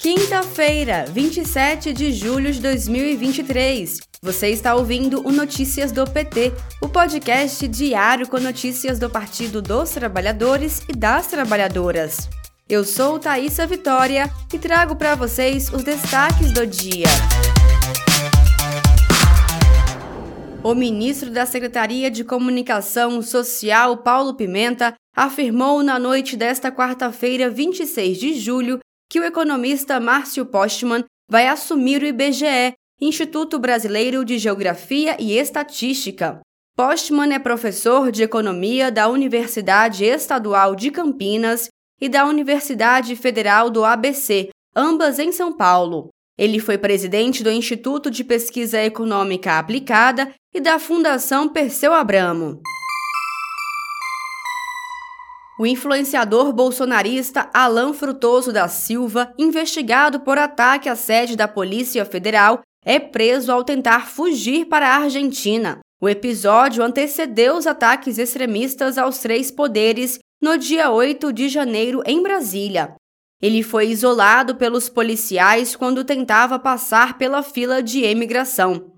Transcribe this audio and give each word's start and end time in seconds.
Quinta-feira, 0.00 1.04
27 1.10 1.92
de 1.92 2.10
julho 2.10 2.50
de 2.50 2.58
2023. 2.58 3.98
Você 4.22 4.48
está 4.48 4.74
ouvindo 4.74 5.20
o 5.28 5.30
Notícias 5.30 5.92
do 5.92 6.06
PT, 6.06 6.54
o 6.80 6.88
podcast 6.88 7.68
diário 7.68 8.26
com 8.26 8.40
notícias 8.40 8.98
do 8.98 9.10
Partido 9.10 9.60
dos 9.60 9.90
Trabalhadores 9.90 10.82
e 10.88 10.94
das 10.94 11.26
Trabalhadoras. 11.26 12.30
Eu 12.66 12.82
sou 12.82 13.18
Thaisa 13.18 13.66
Vitória 13.66 14.30
e 14.50 14.58
trago 14.58 14.96
para 14.96 15.14
vocês 15.14 15.70
os 15.70 15.84
destaques 15.84 16.50
do 16.50 16.66
dia. 16.66 17.06
O 20.64 20.74
ministro 20.74 21.30
da 21.30 21.44
Secretaria 21.44 22.10
de 22.10 22.24
Comunicação 22.24 23.20
Social, 23.20 23.98
Paulo 23.98 24.32
Pimenta, 24.32 24.94
afirmou 25.14 25.82
na 25.82 25.98
noite 25.98 26.38
desta 26.38 26.72
quarta-feira, 26.72 27.50
26 27.50 28.16
de 28.16 28.40
julho, 28.40 28.80
que 29.10 29.18
o 29.18 29.24
economista 29.24 29.98
Márcio 29.98 30.46
Postman 30.46 31.04
vai 31.28 31.48
assumir 31.48 32.00
o 32.00 32.06
IBGE, 32.06 32.74
Instituto 33.00 33.58
Brasileiro 33.58 34.24
de 34.24 34.38
Geografia 34.38 35.16
e 35.18 35.36
Estatística. 35.36 36.40
Postman 36.76 37.34
é 37.34 37.38
professor 37.40 38.12
de 38.12 38.22
economia 38.22 38.90
da 38.90 39.08
Universidade 39.08 40.04
Estadual 40.04 40.76
de 40.76 40.92
Campinas 40.92 41.68
e 42.00 42.08
da 42.08 42.24
Universidade 42.24 43.16
Federal 43.16 43.68
do 43.68 43.84
ABC, 43.84 44.48
ambas 44.76 45.18
em 45.18 45.32
São 45.32 45.52
Paulo. 45.52 46.08
Ele 46.38 46.60
foi 46.60 46.78
presidente 46.78 47.42
do 47.42 47.50
Instituto 47.50 48.10
de 48.10 48.22
Pesquisa 48.22 48.80
Econômica 48.80 49.58
Aplicada 49.58 50.32
e 50.54 50.60
da 50.60 50.78
Fundação 50.78 51.48
Perseu 51.48 51.92
Abramo. 51.92 52.62
O 55.60 55.66
influenciador 55.66 56.54
bolsonarista 56.54 57.50
Alan 57.52 57.92
Frutoso 57.92 58.50
da 58.50 58.66
Silva, 58.66 59.30
investigado 59.38 60.20
por 60.20 60.38
ataque 60.38 60.88
à 60.88 60.96
sede 60.96 61.36
da 61.36 61.46
Polícia 61.46 62.02
Federal, 62.06 62.62
é 62.82 62.98
preso 62.98 63.52
ao 63.52 63.62
tentar 63.62 64.08
fugir 64.08 64.64
para 64.64 64.88
a 64.88 64.96
Argentina. 65.02 65.80
O 66.00 66.08
episódio 66.08 66.82
antecedeu 66.82 67.58
os 67.58 67.66
ataques 67.66 68.16
extremistas 68.16 68.96
aos 68.96 69.18
três 69.18 69.50
poderes 69.50 70.18
no 70.40 70.56
dia 70.56 70.90
8 70.90 71.30
de 71.30 71.46
janeiro 71.50 72.02
em 72.06 72.22
Brasília. 72.22 72.94
Ele 73.38 73.62
foi 73.62 73.88
isolado 73.88 74.56
pelos 74.56 74.88
policiais 74.88 75.76
quando 75.76 76.04
tentava 76.04 76.58
passar 76.58 77.18
pela 77.18 77.42
fila 77.42 77.82
de 77.82 78.02
emigração. 78.02 78.92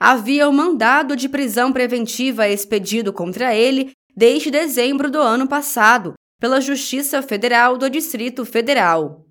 Havia 0.00 0.48
um 0.48 0.52
mandado 0.52 1.14
de 1.14 1.28
prisão 1.28 1.74
preventiva 1.74 2.48
expedido 2.48 3.12
contra 3.12 3.54
ele 3.54 3.92
desde 4.16 4.50
dezembro 4.50 5.10
do 5.10 5.20
ano 5.20 5.46
passado, 5.46 6.14
pela 6.40 6.60
Justiça 6.60 7.20
Federal 7.20 7.76
do 7.76 7.90
Distrito 7.90 8.46
Federal. 8.46 9.26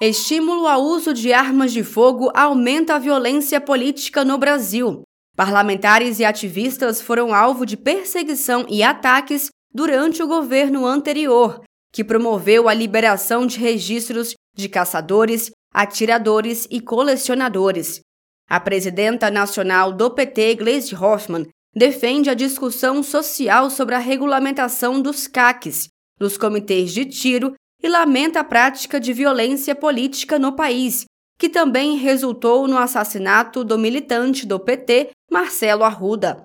Estímulo 0.00 0.66
ao 0.66 0.82
uso 0.82 1.14
de 1.14 1.32
armas 1.32 1.72
de 1.72 1.84
fogo 1.84 2.30
aumenta 2.34 2.96
a 2.96 2.98
violência 2.98 3.60
política 3.60 4.24
no 4.24 4.36
Brasil. 4.36 5.02
Parlamentares 5.36 6.18
e 6.18 6.24
ativistas 6.24 7.00
foram 7.00 7.32
alvo 7.32 7.64
de 7.64 7.76
perseguição 7.76 8.66
e 8.68 8.82
ataques 8.82 9.48
durante 9.72 10.22
o 10.22 10.26
governo 10.26 10.84
anterior, 10.84 11.62
que 11.92 12.04
promoveu 12.04 12.68
a 12.68 12.74
liberação 12.74 13.46
de 13.46 13.58
registros 13.58 14.34
de 14.54 14.68
caçadores, 14.68 15.50
atiradores 15.72 16.66
e 16.70 16.80
colecionadores. 16.80 18.00
A 18.48 18.60
presidenta 18.60 19.30
nacional 19.30 19.92
do 19.92 20.10
PT, 20.10 20.56
Gleisi 20.56 20.94
Hoffmann, 20.94 21.46
defende 21.74 22.30
a 22.30 22.34
discussão 22.34 23.02
social 23.02 23.68
sobre 23.68 23.94
a 23.94 23.98
regulamentação 23.98 25.00
dos 25.00 25.26
CACs, 25.26 25.88
dos 26.18 26.36
comitês 26.36 26.92
de 26.92 27.04
tiro, 27.04 27.54
e 27.82 27.88
lamenta 27.88 28.40
a 28.40 28.44
prática 28.44 29.00
de 29.00 29.12
violência 29.12 29.74
política 29.74 30.38
no 30.38 30.54
país, 30.54 31.04
que 31.38 31.48
também 31.48 31.96
resultou 31.96 32.68
no 32.68 32.78
assassinato 32.78 33.64
do 33.64 33.78
militante 33.78 34.46
do 34.46 34.58
PT, 34.58 35.10
Marcelo 35.30 35.84
Arruda. 35.84 36.42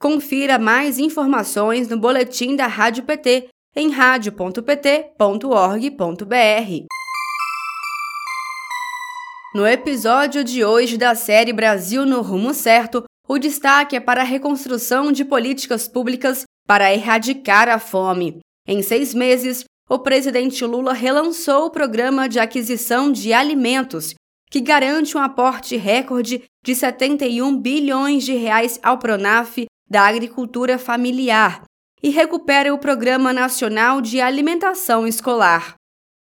Confira 0.00 0.58
mais 0.58 0.98
informações 0.98 1.88
no 1.88 1.96
boletim 1.96 2.56
da 2.56 2.66
Rádio 2.66 3.04
PT 3.04 3.48
em 3.74 3.90
radio.pt.org.br. 3.90 6.86
No 9.54 9.66
episódio 9.66 10.42
de 10.42 10.64
hoje 10.64 10.98
da 10.98 11.14
série 11.14 11.52
Brasil 11.52 12.04
no 12.04 12.20
Rumo 12.20 12.52
Certo, 12.52 13.04
o 13.28 13.38
destaque 13.38 13.96
é 13.96 14.00
para 14.00 14.22
a 14.22 14.24
reconstrução 14.24 15.12
de 15.12 15.24
políticas 15.24 15.88
públicas 15.88 16.44
para 16.66 16.92
erradicar 16.92 17.68
a 17.68 17.78
fome. 17.78 18.40
Em 18.66 18.82
seis 18.82 19.14
meses, 19.14 19.64
o 19.88 19.98
presidente 19.98 20.64
Lula 20.64 20.92
relançou 20.92 21.66
o 21.66 21.70
programa 21.70 22.28
de 22.28 22.38
aquisição 22.38 23.10
de 23.10 23.32
alimentos, 23.32 24.14
que 24.50 24.60
garante 24.60 25.16
um 25.16 25.20
aporte 25.20 25.76
recorde 25.76 26.42
de 26.64 26.74
71 26.74 27.56
bilhões 27.58 28.24
de 28.24 28.34
reais 28.34 28.78
ao 28.82 28.98
Pronaf 28.98 29.66
da 29.88 30.02
agricultura 30.02 30.78
familiar 30.78 31.62
e 32.02 32.10
recupera 32.10 32.72
o 32.72 32.78
Programa 32.78 33.32
Nacional 33.32 34.00
de 34.00 34.20
Alimentação 34.20 35.06
Escolar. 35.06 35.74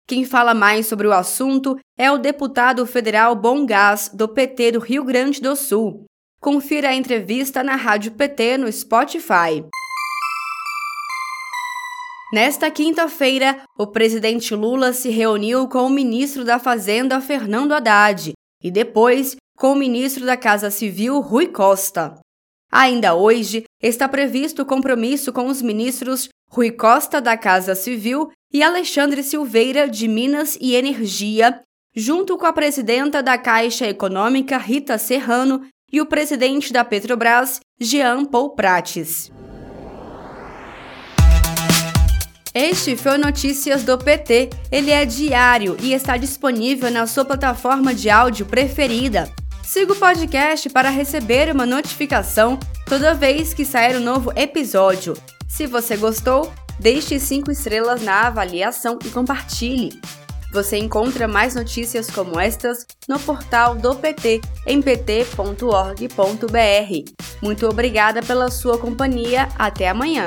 Quem 0.06 0.25
fala 0.25 0.55
mais 0.55 0.87
sobre 0.87 1.06
o 1.06 1.12
assunto 1.12 1.78
é 1.97 2.11
o 2.11 2.19
deputado 2.19 2.84
federal 2.84 3.34
Bom 3.37 3.65
Gás, 3.65 4.11
do 4.12 4.28
PT 4.28 4.72
do 4.72 4.81
Rio 4.81 5.05
Grande 5.05 5.41
do 5.41 5.55
Sul. 5.55 6.05
Confira 6.43 6.89
a 6.89 6.95
entrevista 6.95 7.62
na 7.62 7.77
Rádio 7.77 8.12
PT 8.12 8.56
no 8.56 8.73
Spotify. 8.73 9.62
Nesta 12.33 12.71
quinta-feira, 12.71 13.62
o 13.78 13.87
presidente 13.87 14.55
Lula 14.55 14.95
se 14.95 15.11
reuniu 15.11 15.69
com 15.69 15.81
o 15.81 15.91
ministro 15.91 16.43
da 16.43 16.59
Fazenda, 16.59 17.21
Fernando 17.21 17.75
Haddad, 17.75 18.33
e 18.62 18.71
depois 18.71 19.37
com 19.55 19.73
o 19.73 19.77
ministro 19.77 20.25
da 20.25 20.34
Casa 20.34 20.71
Civil, 20.71 21.21
Rui 21.21 21.49
Costa. 21.49 22.19
Ainda 22.73 23.15
hoje, 23.15 23.65
está 23.83 24.09
previsto 24.09 24.62
o 24.62 24.67
compromisso 24.67 25.34
com 25.34 25.47
os 25.47 25.61
ministros 25.61 26.31
Rui 26.49 26.71
Costa, 26.71 27.21
da 27.21 27.37
Casa 27.37 27.75
Civil, 27.75 28.31
e 28.50 28.62
Alexandre 28.62 29.23
Silveira, 29.23 29.87
de 29.87 30.09
Minas 30.09 30.56
e 30.59 30.75
Energia, 30.75 31.61
junto 31.95 32.39
com 32.39 32.47
a 32.47 32.53
presidenta 32.53 33.23
da 33.23 33.37
Caixa 33.37 33.87
Econômica, 33.87 34.56
Rita 34.56 34.97
Serrano, 34.97 35.69
e 35.93 36.01
o 36.01 36.06
presidente 36.06 36.73
da 36.73 36.84
Petrobras, 36.84 37.61
Jean 37.81 38.25
Paul 38.25 38.51
Prates. 38.51 39.31
Este 42.53 42.97
foi 42.97 43.17
Notícias 43.17 43.84
do 43.84 43.97
PT. 43.97 44.50
Ele 44.73 44.91
é 44.91 45.05
diário 45.05 45.77
e 45.81 45.93
está 45.93 46.17
disponível 46.17 46.91
na 46.91 47.06
sua 47.06 47.25
plataforma 47.25 47.95
de 47.95 48.11
áudio 48.11 48.45
preferida. 48.45 49.33
Siga 49.62 49.93
o 49.93 49.97
podcast 49.97 50.69
para 50.69 50.91
receber 50.91 51.55
uma 51.55 51.65
notificação 51.65 52.59
toda 52.87 53.15
vez 53.15 53.55
que 53.55 53.65
sair 53.65 53.97
um 53.97 54.00
novo 54.00 54.33
episódio. 54.34 55.15
Se 55.47 55.65
você 55.65 55.97
gostou, 55.97 56.53
deixe 56.81 57.21
5 57.21 57.53
estrelas 57.53 58.03
na 58.03 58.27
avaliação 58.27 58.99
e 59.05 59.09
compartilhe. 59.11 60.00
Você 60.53 60.77
encontra 60.77 61.28
mais 61.28 61.55
notícias 61.55 62.11
como 62.11 62.38
estas 62.38 62.87
no 63.09 63.19
portal 63.21 63.75
do 63.77 63.94
PT 63.94 64.41
em 64.66 64.83
pt.org.br. 64.83 66.11
Muito 67.41 67.69
obrigada 67.69 68.22
pela 68.22 68.50
sua 68.50 68.77
companhia. 68.77 69.49
Até 69.56 69.88
amanhã. 69.88 70.27